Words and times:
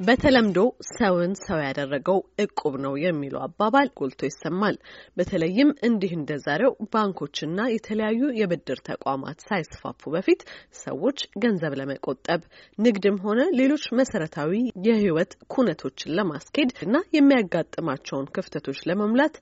በተለምዶ 0.00 0.58
ሰውን 0.90 1.32
ሰው 1.42 1.58
ያደረገው 1.64 2.16
እቁብ 2.44 2.74
ነው 2.84 2.94
የሚለው 3.02 3.40
አባባል 3.44 3.88
ጎልቶ 3.98 4.20
ይሰማል። 4.28 4.76
በተለይም 5.18 5.70
እንዲህ 5.88 6.12
እንደ 6.16 6.30
ዛሬው 6.44 6.72
ባንኮችና 6.92 7.66
የተለያዩ 7.70 8.22
የብድር 8.40 8.78
ተቋማት 8.88 9.38
ሳይስፋፉ 9.46 10.12
በፊት 10.14 10.40
ሰዎች 10.80 11.20
ገንዘብ 11.44 11.74
ለመቆጠብ 11.80 12.40
ንግድም 12.78 13.20
ሆነ 13.26 13.40
ሌሎች 13.60 13.84
መሰረታዊ 14.00 14.52
የሕይወት 14.88 15.32
ኩነቶችን 15.54 16.14
ለማስኬድ 16.18 16.72
እና 16.86 16.96
የሚያጋጥማቸውን 17.18 18.30
ክፍተቶች 18.36 18.80
ለመሙላት 18.90 19.36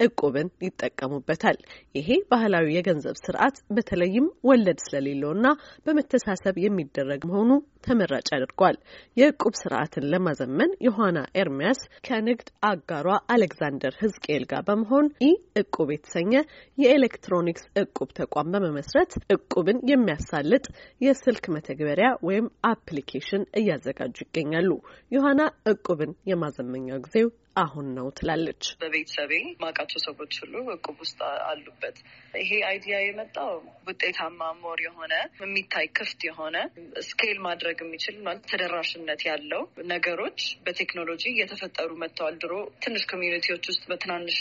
እቁብን 0.00 0.48
ይጠቀሙበታል። 0.64 1.58
ይሄ 1.94 2.08
ባህላዊ 2.30 2.66
የገንዘብ 2.74 3.16
ስርዓት 3.22 3.56
በተለይም 3.76 4.26
ወለድ 4.48 4.80
ስለሌለውና 4.84 5.46
በመተሳሰብ 5.86 6.56
የሚደረግ 6.64 7.22
መሆኑ 7.30 7.50
ተመራጭ 7.86 8.26
ያደርገዋል። 8.34 8.76
የእቁብ 9.16 9.54
ስርዓትን 9.60 10.08
ለማዘመን 10.12 10.70
ዮሐና 10.86 11.18
ኤርሚያስ 11.40 11.80
ከንግድ 12.06 12.48
አጋሯ 12.68 13.06
አሌክዛንደር 13.34 13.94
ህዝቅኤል 14.00 14.44
ጋር 14.52 14.62
በመሆን 14.68 15.06
ኢ 15.22 15.30
እቁብ 15.62 15.90
የተሰኘ 15.94 16.32
የኤሌክትሮኒክስ 16.78 17.64
እቁብ 17.82 18.10
ተቋም 18.18 18.50
በመመስረት 18.54 19.12
እቁብን 19.36 19.80
የሚያሳልጥ 19.92 20.64
የስልክ 21.00 21.44
መተግበሪያ 21.56 22.10
ወይም 22.28 22.46
አፕሊኬሽን 22.70 23.44
እያዘጋጁ 23.60 24.16
ይገኛሉ። 24.26 24.70
ዮሐና 25.12 25.40
እቁብን 25.72 26.12
የማዘመኛው 26.30 27.02
ጊዜው 27.06 27.28
አሁን 27.56 27.86
ነው 27.96 28.06
ትላለች። 28.16 28.64
በቤተሰቤ 28.80 29.32
ማውቃቸው 29.60 30.00
ሰዎች 30.06 30.32
ሁሉ 30.42 30.54
እቁብ 30.74 30.96
ውስጥ 31.02 31.18
አሉበት። 31.46 31.96
ይሄ 32.40 32.50
idea 32.68 32.96
የመጣው 33.02 33.50
ውጤታማ 33.88 34.48
more 34.58 34.78
የሆነ 34.84 35.12
የሚታይ 35.40 35.86
ክፍት 35.98 36.20
የሆነ 36.28 36.56
scale 37.06 37.38
ማድረግ 37.46 37.78
የሚችል 37.84 38.16
ተደራሽነት 38.50 39.22
ያለው 39.28 39.62
ነገሮች 39.92 40.38
በቴክኖሎጂ 40.66 41.24
እየተፈጠሩ 41.32 41.90
መጥተዋል። 42.02 42.36
ድሮ 42.42 42.52
ትንሽ 42.84 43.04
community 43.12 43.48
ዎች 43.48 43.64
ውስጥ 43.70 43.82
በትናንሽ 43.90 44.38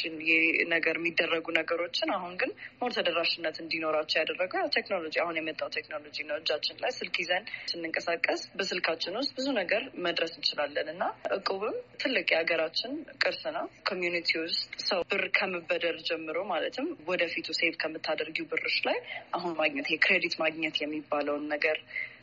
ነገር 0.74 0.96
የሚደረጉ 1.00 1.46
ነገሮችን 1.60 2.12
አሁን 2.18 2.36
ግን 2.42 2.52
more 2.82 2.92
ተደራሽነት 2.98 3.56
እንዲኖራቸው 3.64 4.20
ያደረገው 4.22 4.44
ቴክኖሎጂ 4.78 5.16
አሁን 5.24 5.40
የመጣው 5.40 5.72
ቴክኖሎጂ 5.78 6.18
ነው። 6.30 6.38
እጃችን 6.42 6.80
ላይ 6.84 6.94
ስልክ 7.00 7.16
ይዘን 7.24 7.44
ስንንቀሳቀስ 7.72 8.44
በስልካችን 8.58 9.20
ውስጥ 9.20 9.34
ብዙ 9.40 9.48
ነገር 9.62 9.84
መድረስ 10.06 10.34
እንችላለን 10.38 10.88
እና 10.94 11.04
እቁብም 11.38 11.76
ትልቅ 12.02 12.28
የሀገራችን 12.34 12.92
ቅርስ 13.22 13.44
ነው። 13.56 13.66
community 13.88 14.30
ውስጥ 14.42 14.60
ሰው 14.88 15.00
ብር 15.10 15.24
ከመበደር 15.38 15.98
ጀምሮ 16.08 16.38
ማለትም 16.52 16.88
ወደፊቱ 17.10 17.48
save 17.60 17.74
ከምታደርጊው 17.82 18.48
ብርሽ 18.52 18.78
ላይ 18.88 18.98
አሁን 19.38 19.54
ማግኘት 19.62 19.88
የ 19.94 20.04
credit 20.04 20.36
ማግኘት 20.44 20.78
የሚባለውን 20.82 21.46
ነገር 21.54 21.78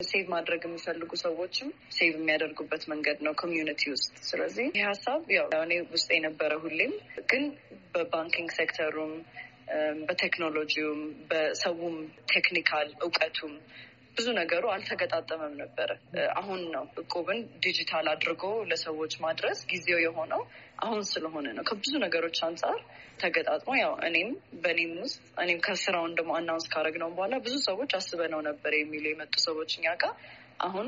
save 0.07 0.25
ማድረግ 0.33 0.61
የሚፈልጉ 0.67 1.11
ሰዎችም 1.23 1.69
save 1.97 2.11
የሚያደርጉበት 2.15 2.83
መንገድ 2.93 3.19
ነው 3.27 3.35
community 3.43 3.83
ውስጥ። 3.93 4.11
ስለዚህ 4.29 4.67
ይህ 4.73 4.85
ሀሳብ 4.91 5.23
ያው 5.37 5.47
እኔ 5.61 5.73
ውስጥ 5.93 6.09
የነበረ 6.15 6.53
ሁሌም 6.63 6.93
ግን 7.31 7.45
በ 7.95 8.07
banking 8.07 8.51
sector 8.59 8.91
ኡም 8.91 9.13
በቴክኖሎጂውም 10.07 11.01
በሰውም 11.29 11.95
technical 12.33 12.87
እውቀቱም 13.03 13.53
ብዙ 14.17 14.27
ነገሩ 14.37 14.63
አልተገጣጠመም 14.73 15.53
ነበረ። 15.61 15.89
አሁን 16.35 16.59
ነው 16.73 16.83
እቁብን 17.01 17.39
ዲጂታል 17.63 18.07
አድርጎ 18.11 18.43
ለሰዎች 18.69 19.13
ማድረስ 19.23 19.59
ጊዜው 19.71 19.99
የሆነው 20.03 20.41
አሁን 20.83 21.01
ስለሆነ 21.11 21.47
ነው። 21.57 21.63
ከብዙ 21.69 21.93
ነገሮች 22.05 22.37
አንጻር 22.47 22.79
ተገጣጥሞ 23.19 23.71
ያው 23.79 23.93
እኔም 24.07 24.29
በእኔም 24.63 24.93
ውስጥ 25.01 25.19
እኔም 25.43 25.59
ከስራውን 25.65 26.13
ደግሞ 26.19 26.31
announce 26.39 26.67
ካደረግነው 26.73 27.11
በኋላ 27.15 27.35
ብዙ 27.45 27.55
ሰዎች 27.67 27.91
አስበነው 27.99 28.41
ነበር 28.49 28.73
የሚሉ 28.77 29.05
የመጡ 29.09 29.33
ሰዎች 29.47 29.73
እኛ 29.79 29.95
ጋር 30.03 30.13
አሁን 30.59 30.87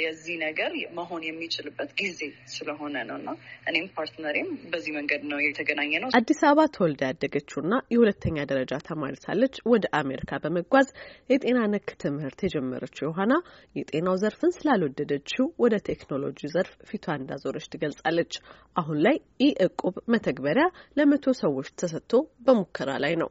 የዚህ 0.00 0.36
ነገር 0.42 0.70
መሆን 0.98 1.22
የሚችልበት 1.26 1.90
ጊዜ 2.00 2.20
ስለሆነ 2.52 2.96
ነው 3.08 3.16
እና 3.20 3.30
እኔም 3.70 3.86
partner 3.96 4.26
ኤም 4.26 4.48
በዚህ 4.72 4.92
መንገድ 4.98 5.22
ነው 5.30 5.38
የተገናኘ 5.44 5.92
ነው። 6.02 6.10
አዲስ 6.18 6.40
አበባ 6.48 6.66
ተወልዳ 6.76 7.02
ያደገችውና 7.10 7.74
የሁለተኛ 7.94 8.46
ደረጃ 8.50 8.72
ተማሪ 8.88 9.14
ሳለች 9.24 9.56
ወደ 9.72 9.86
አሜሪካ 10.00 10.40
በመጓዝ 10.44 10.88
የጤና 11.32 11.58
ነክ 11.74 11.90
ትምህርት 12.04 12.40
የጀመረችው 12.46 13.06
ዮሐና 13.08 13.34
የጤናው 13.76 14.16
ዘርፍን 14.22 14.54
ስላልወደደችው 14.58 15.46
ወደ 15.64 15.74
ቴክኖሎጂ 15.88 16.40
ዘርፍ 16.54 16.72
ፊቷ 16.90 17.16
እንዳዞረች 17.18 17.66
ትገልጻለች። 17.72 18.32
አሁን 18.76 18.98
ላይ 19.06 19.16
ኢ 19.40 19.50
እቁብ 19.66 19.94
መተግበሪያ 20.12 20.66
ለመቶ 20.98 21.26
ሰዎች 21.40 21.68
ተሰጥቶ 21.80 22.12
በሙከራ 22.46 22.90
ላይ 23.04 23.14
ነው። 23.22 23.30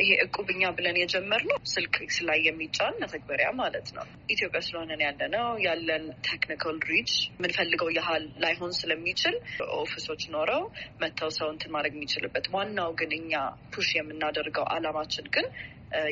ይሄ 0.00 0.10
እቁብኛ 0.26 0.62
ብለን 0.76 0.96
የጀመርነው 1.00 1.58
ስልክ 1.72 1.94
ላይ 2.28 2.38
የሚጫን 2.46 2.94
መተግበሪያ 3.02 3.48
ማለት 3.60 3.88
ነው። 3.96 4.04
ኢትዮጵያ 4.34 4.60
ስለሆነን 4.66 5.02
ያለ 5.06 5.20
ነው 5.34 5.46
ያለን 5.76 6.04
technical 6.26 6.76
reach 6.88 7.12
የምንፈልገው 7.30 7.88
ያህል 7.96 8.24
ላይሆን 8.42 8.72
ስለሚችል 8.78 9.34
office 9.78 10.04
ኦች 10.04 10.22
ኖረው 10.34 10.62
መጥተው 11.02 11.30
ሰው 11.38 11.48
እንትን 11.54 11.72
ማድረግ 11.74 11.94
የሚችልበት 11.96 12.46
ዋናው 12.54 12.92
ግን 13.00 13.10
እኛ 13.18 13.32
push 13.74 13.90
የምናደርገው 13.96 14.66
አላማችን 14.74 15.26
ግን 15.36 15.48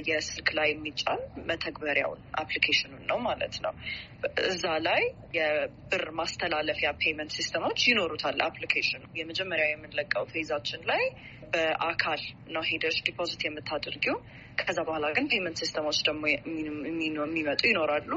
የስልክ 0.09 0.49
ላይ 0.57 0.69
የሚጫን 0.71 1.21
መተግበሪያውን 1.49 2.21
አፕሊኬሽኑን 2.43 3.03
ነው 3.11 3.19
ማለት 3.27 3.55
ነው። 3.65 3.73
እዛ 4.45 4.65
ላይ 4.87 5.03
የብር 5.37 6.05
ማስተላለፊያ 6.19 6.91
payment 7.03 7.33
system 7.39 7.64
ኦች 7.64 7.81
ይኖሩታል። 7.91 8.39
አፕሊኬሽኑ 8.47 9.03
የመጀመሪያ 9.21 9.67
የምንለቀው 9.71 10.27
phase 10.33 10.53
ኣችን 10.53 10.83
ላይ 10.91 11.03
በአካል 11.55 12.23
ነው 12.55 12.63
ሄደሽ 12.69 12.97
deposit 13.07 13.43
የምታደርጊው። 13.47 14.17
ከዛ 14.61 14.79
በኋላ 14.87 15.07
ግን 15.17 15.25
payment 15.31 15.57
system 15.63 15.84
ኦች 15.84 15.99
ደግሞ 16.09 16.23
የሚመጡ 17.21 17.61
ይኖራሉ። 17.71 18.11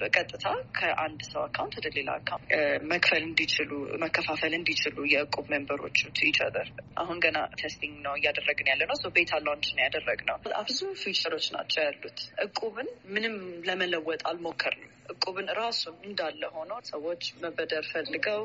በቀጥታ 0.00 0.46
ከአንድ 0.78 1.20
ሰው 1.28 1.40
account 1.44 1.74
ወደ 1.78 1.88
ሌላ 1.96 2.10
account 2.18 2.48
መክፈል 2.92 3.22
እንዲችሉ 3.28 3.70
መከፋፈል 4.04 4.54
እንዲችሉ 4.58 4.96
የእቁብ 5.12 5.46
member 5.52 5.81
ኦች 5.81 6.00
feature 6.16 6.56
አሁን 7.02 7.18
ገና 7.24 7.38
testing 7.60 7.96
ነው 8.06 8.14
እያደረግን 8.18 8.70
ያለ 8.72 8.82
ነው። 8.90 9.12
beta 9.16 9.32
launch 9.46 9.68
ነው 9.76 9.82
ያደረግነው። 9.86 10.36
ብዙ 10.68 10.80
feature 11.02 11.30
ኦች 11.30 11.46
ናቸው 11.54 11.80
ያሉት። 11.84 12.18
እቁብን 12.44 12.88
ምንም 13.14 13.36
ለመለወጥ 13.68 14.20
አልሞከርንም። 14.30 14.90
እቁብን 15.14 15.48
ራሱን 15.58 15.96
እንዳለ 16.08 16.42
ሆኖ 16.54 16.72
ሰዎች 16.90 17.24
መበደር 17.42 17.84
ፈልገው 17.92 18.42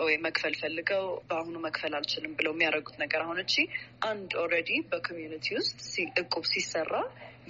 ወይ 0.00 0.16
መክፈል 0.24 0.54
ፈልገው 0.60 1.04
በአሁኑ 1.28 1.56
መክፈል 1.64 1.94
አልችልም 1.98 2.34
ብለው 2.38 2.52
የሚያደርጉት 2.54 2.96
ነገር 3.02 3.20
አሁን 3.24 3.38
እቺ 3.44 3.54
አንድ 4.08 4.30
already 4.42 4.70
በ 4.90 5.00
community 5.00 5.46
ውስጥ 5.58 5.80
እቁብ 6.22 6.44
ሲሰራ 6.52 6.92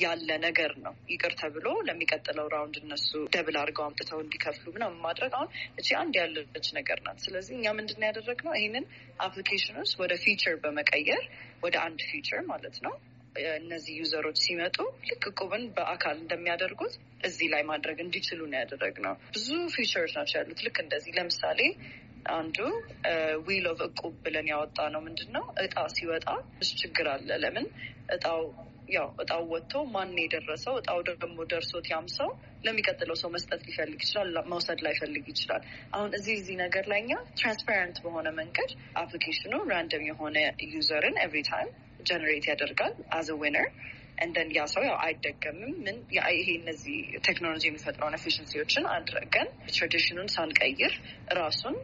ያለ 0.02 0.28
ነገር 0.44 0.72
ነው። 0.84 0.94
ይቅር 1.12 1.32
ተብሎ 1.40 1.66
ለሚቀጥለው 1.88 2.46
round 2.54 2.76
እነሱ 2.82 3.10
double 3.34 3.56
አድርገው 3.62 3.84
አምጥተው 3.86 4.20
እንዲከፍሉ 4.22 4.66
ምናምን 4.76 4.98
ማድረግ 5.06 5.32
አሁን 5.38 5.48
እቺ 5.80 5.88
አንድ 6.00 6.14
ያለች 6.20 6.68
ነገር 6.78 7.00
ናት። 7.06 7.18
ስለዚህ 7.26 7.54
እኛ 7.58 7.74
ምንድን 7.78 7.98
ነው 8.00 8.08
ያደረግነው 8.10 8.54
ይህንን 8.58 8.86
አፕሊኬሽን 9.20 9.78
ውስጥ 9.82 9.96
ወደ 10.02 10.14
feature 10.24 10.56
በመቀየር 10.64 11.24
ወደ 11.62 11.76
አንድ 11.86 12.00
feature 12.10 12.42
ማለት 12.48 12.78
ነው 12.86 12.94
እነዚህ 13.56 13.92
user 14.00 14.19
ኦች 14.19 14.38
ሲመጡ 14.42 14.76
ልክ 15.08 15.24
እቁብን 15.30 15.64
በአካል 15.76 16.16
እንደሚያደርጉት 16.20 16.94
እዚህ 17.24 17.48
ላይ 17.52 17.62
ማድረግ 17.70 17.98
እንዲችሉ 18.04 18.40
ነው 18.50 18.58
ያደረግነው። 18.60 19.14
ብዙ 19.34 19.46
feature 19.74 19.98
ኦች 19.98 20.12
ናቸው 20.18 20.36
ያሉት። 20.40 20.60
ልክ 20.66 20.78
እንደዚህ 20.84 21.12
ለምሳሌ 21.18 21.60
አንዱ 22.32 22.58
wheel 23.46 23.64
of 23.70 23.80
እቁብ 23.86 24.12
ብለን 24.24 24.48
ያወጣ 24.52 24.78
ነው 24.94 25.00
ምንድን 25.06 25.30
ነው 25.36 25.44
እጣ 25.62 25.76
ሲወጣ 25.94 26.26
ብዙ 26.58 26.70
ችግር 26.82 27.06
አለ። 27.14 27.30
ለምን 27.44 27.66
እጣው 28.14 28.40
ያው 28.92 29.08
እጣው 29.22 29.42
ወጥቶ 29.52 29.82
ማን 29.92 30.10
የደረሰው 30.22 30.74
እጣው 30.80 30.98
ደግሞ 31.08 31.44
ደርሶት 31.52 31.86
ያም 31.92 32.06
ሰው 32.16 32.30
ለሚቀጥለው 32.66 33.16
ሰው 33.20 33.30
መስጠት 33.34 33.60
ሊፈልግ 33.66 34.00
ይችላል፣ 34.04 34.36
መውሰድ 34.52 34.80
ላይፈልግ 34.86 35.24
ይችላል። 35.32 35.62
አሁን 35.94 36.10
እዚህ 36.18 36.34
እዚህ 36.40 36.56
ነገር 36.62 36.84
ላይ 36.92 37.00
እኛ 37.04 37.12
transparent 37.38 37.98
በሆነ 38.04 38.28
መንገድ 38.38 38.72
አፕሊኬሽኑ 39.02 39.54
random 39.72 40.04
የሆነ 40.10 40.36
user 40.74 41.02
ን 41.02 41.16
every 41.24 41.42
time 41.50 41.70
generate 42.08 42.46
ያደርጋል 42.50 42.94
as 43.16 43.30
winner 43.40 43.68
and 44.22 44.33
then 44.33 44.48
ያ 44.56 44.62
ሰው 44.72 44.82
ያው 44.88 44.96
አይደገምም። 45.04 45.72
ምን 45.84 45.96
ይሄ 46.34 46.48
እነዚህ 46.58 46.96
ቴክኖሎጂ 47.28 47.64
የሚፈጥረውን 47.68 48.16
efficiency 48.18 48.59
ዎችን 48.59 48.84
አድረገን 48.94 49.48
tradition 49.72 50.12
ኡን 50.12 50.30
ሳንቀይር 50.34 50.94
ራሱን 51.38 51.76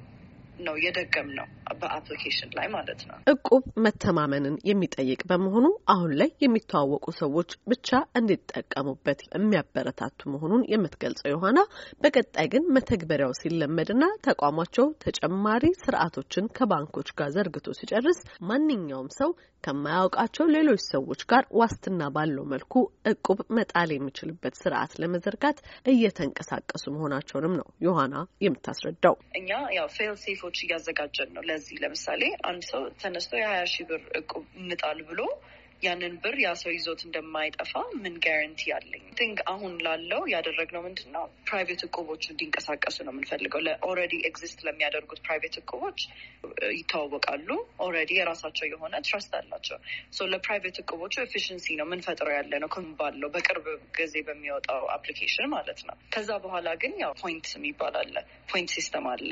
ነው 0.66 0.76
የደገም 0.82 1.28
ነው 1.36 1.46
በአፕሊኬሽን 1.80 2.50
ላይ 2.58 2.66
ማለት 2.74 3.00
ነው። 3.08 3.16
እቁብ 3.32 3.64
መተማመንን 3.84 4.54
የሚጠይቅ 4.68 5.20
በመሆኑ 5.30 5.66
አሁን 5.94 6.12
ላይ 6.20 6.30
የሚተዋወቁ 6.44 7.06
ሰዎች 7.20 7.50
ብቻ 7.70 7.88
እንዲጠቀሙበት 8.20 9.20
የሚያበረታቱ 9.36 10.30
መሆኑን 10.34 10.64
የምትገልጸው 10.72 11.30
ዮሐና 11.32 11.60
በቀጣይ 12.02 12.48
ግን 12.54 12.66
መተግበሪያው 12.76 13.34
ሲለመድና 13.40 14.04
ተቋማቸው 14.28 14.88
ተጨማሪ 15.04 15.64
ስርዓቶችን 15.84 16.50
ከባንኮች 16.58 17.10
ጋር 17.18 17.30
ዘርግቶ 17.36 17.68
ሲጨርስ 17.80 18.20
ማንኛውም 18.48 19.10
ሰው 19.18 19.30
ከማያውቃቸው 19.64 20.46
ሌሎች 20.54 20.82
ሰዎች 20.86 21.20
ጋር 21.30 21.44
ዋስትና 21.60 22.02
ባለው 22.14 22.44
መልኩ 22.52 22.74
እቁብ 23.10 23.38
መጣል 23.56 23.90
የሚችልበት 23.94 24.54
ስርዓት 24.60 24.92
ለመዘርጋት 25.02 25.58
እየተንቀሳቀሱ 25.92 26.84
መሆናቸውንም 26.96 27.54
ነው 27.60 27.68
ዮሐና 27.86 28.14
የምታስረዳው። 28.44 29.16
እኛ 29.38 29.50
ያው 29.78 29.88
fail 29.96 30.14
safe 30.24 30.41
ኦች 30.41 30.58
እያዘጋጀን 30.66 31.32
ነው። 31.36 31.44
ለዚህ 31.50 31.78
ለምሳሌ 31.84 32.22
አንድ 32.50 32.64
ሰው 32.70 32.84
ተነስቶ 33.02 33.32
የሀያ 33.40 33.62
ሺህ 33.72 33.86
ብር 33.90 34.02
እቁብ 34.20 34.44
እንጣል 34.62 35.00
ብሎ 35.10 35.20
ያንን 35.82 36.14
ብር 36.22 36.36
ያ 36.42 36.50
ሰው 36.60 36.70
ይዞት 36.74 37.00
እንደማይጠፋ 37.06 37.72
ምን 37.98 38.14
guarantee 38.24 38.62
አለኝ? 38.76 39.04
think 39.18 39.38
አሁን 39.52 39.74
ላለው 39.86 40.22
ያደረግነው 40.32 40.82
ምንድን 40.86 41.10
ነው 41.16 41.24
private 41.48 41.82
እቁቦች 41.86 42.22
እንዲንቀሳቀሱ 42.32 42.96
ነው 43.06 43.12
የምንፈልገው። 43.14 43.60
already 43.88 44.14
exist 44.28 44.58
ለሚያደርጉት 44.66 45.20
private 45.26 45.56
እቁቦች 45.62 46.00
ይተዋወቃሉ። 46.78 47.48
already 47.86 48.12
የራሳቸው 48.18 48.66
የሆነ 48.70 48.94
trust 49.06 49.34
አላቸው። 49.40 49.78
so 50.12 50.28
ለ 50.32 50.42
private 50.42 50.78
እቁቦቹ 50.82 51.14
efficiency 51.26 51.66
ነው 51.78 51.86
የምንፈጥረው 51.88 52.34
ያለ 52.38 52.52
ነው 52.58 52.70
ባለው 53.00 53.30
በቅርብ 53.34 53.66
ጊዜ 53.98 54.14
በሚወጣው 54.28 54.82
application 54.96 55.48
ማለት 55.54 55.80
ነው። 55.88 55.96
ከዛ 56.14 56.30
በኋላ 56.44 56.68
ግን 56.82 56.94
ያው 57.04 57.14
point 57.22 57.48
የሚባል 57.56 57.96
አለ። 58.02 58.16
point 58.50 58.72
system 58.76 59.06
አለ። 59.12 59.30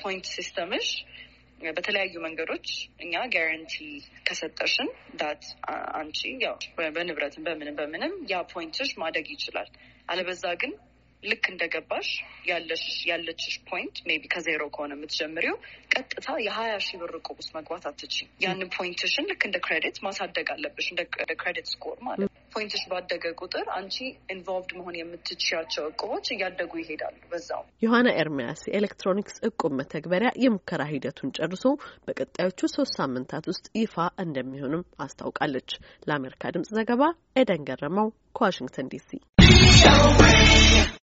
point 0.00 0.26
system 0.34 0.70
ሽ 0.70 0.88
በተለያዩ 1.70 2.14
መንገዶች 2.24 2.66
እኛ 3.04 3.22
guarantee 3.34 3.74
ከሰጠሽን 4.26 4.88
that 5.20 5.44
አንቺ 5.98 6.20
ያው 6.44 6.56
በንብረትም 6.94 7.44
በምንም 7.48 7.76
በምንም 7.80 8.14
ያ 8.32 8.40
point 8.52 8.76
ሽ 8.76 8.90
ማደግ 9.02 9.28
ይችላል። 9.34 9.70
አለበዛ 10.08 10.44
ግን 10.62 10.72
ልክ 11.22 11.44
እንደገባሽ 11.50 12.08
ያለችሽ 13.08 13.56
point 13.68 13.96
maybe 14.06 14.18
ከ 14.22 14.30
zero 14.32 14.62
ከሆነ 14.74 14.92
የምትጀምሪው 14.96 15.56
ቀጥታ 15.94 16.26
የሀያ 16.46 16.72
ሺህ 16.86 16.98
ብር 17.02 17.12
ውስጥ 17.32 17.50
መግባት 17.56 17.84
አትችይም። 17.90 18.30
ያንን 18.44 18.70
point 18.76 19.02
ሽን 19.02 19.28
ልክ 19.30 19.44
እንደ 19.48 19.58
credit 19.66 19.98
ማሳደግ 20.06 20.48
አለብሽ፣ 20.54 20.88
እንደ 20.92 21.02
credit 21.40 21.68
score 21.72 21.98
ማለት 22.08 22.26
ነው። 22.26 22.41
point 22.52 22.71
ሽ 22.71 22.82
ባደገ 22.90 23.24
ቁጥር 23.40 23.66
አንቺ 23.76 23.96
involved 24.34 24.72
መሆን 24.78 24.98
የምትችያቸው 24.98 25.84
እቁቦች 25.90 26.26
እያደጉ 26.34 26.72
ይሄዳሉ። 26.82 27.16
በዛው 27.32 27.62
ዮሐና 27.84 28.08
ኤርሚያስ 28.22 28.62
የኤሌክትሮኒክስ 28.68 29.36
እቁብ 29.48 29.74
መተግበሪያ 29.80 30.30
የሙከራ 30.44 30.82
ሂደቱን 30.92 31.34
ጨርሶ 31.38 31.64
በቀጣዮቹ 32.06 32.60
ሶስት 32.76 32.94
ሳምንታት 33.00 33.46
ውስጥ 33.52 33.66
ይፋ 33.78 33.96
እንደሚሆንም 34.24 34.86
አስታውቃለች። 35.04 35.70
ለአሜሪካ 36.08 36.52
ድምጽ 36.56 36.70
ዘገባ 36.78 37.02
ኤደን 37.36 37.66
ገረመው 37.70 38.08
ከዋሽንግተን 38.36 38.90
ዲሲ 38.92 39.10